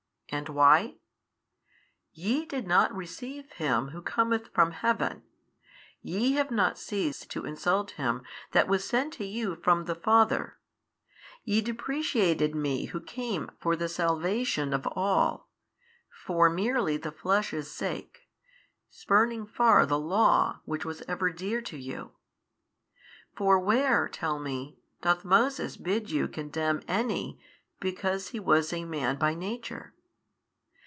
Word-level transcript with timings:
And 0.33 0.47
why? 0.47 0.95
Ye 2.13 2.45
did 2.45 2.65
not 2.65 2.95
receive 2.95 3.51
Him 3.51 3.89
Who 3.89 4.01
cometh 4.01 4.47
from 4.53 4.71
Heaven, 4.71 5.23
ye 6.01 6.35
have 6.35 6.49
not 6.49 6.77
ceased 6.79 7.29
to 7.31 7.43
insult 7.43 7.91
Him 7.91 8.21
That 8.53 8.69
was 8.69 8.85
sent 8.85 9.11
to 9.15 9.25
you 9.25 9.57
from 9.57 9.83
the 9.83 9.93
Father, 9.93 10.57
ye 11.43 11.59
depreciated 11.59 12.55
Me 12.55 12.85
Who 12.85 13.01
came 13.01 13.49
for 13.59 13.75
the 13.75 13.89
salvation 13.89 14.73
of 14.73 14.87
all, 14.95 15.49
for 16.25 16.49
merely 16.49 16.95
the 16.95 17.11
flesh's 17.11 17.69
sake, 17.69 18.29
spurning 18.89 19.45
far 19.45 19.85
the 19.85 19.99
Law 19.99 20.61
which 20.63 20.85
was 20.85 21.01
ever 21.09 21.29
dear 21.29 21.59
to 21.63 21.77
you. 21.77 22.11
For 23.35 23.59
where 23.59 24.07
(tell 24.07 24.39
me) 24.39 24.77
doth 25.01 25.25
Moses 25.25 25.75
bid 25.75 26.09
you 26.09 26.29
condemn 26.29 26.83
any 26.87 27.37
because 27.81 28.29
he 28.29 28.39
was 28.39 28.71
a 28.71 28.85
man 28.85 29.17
by 29.17 29.33
nature? 29.33 29.93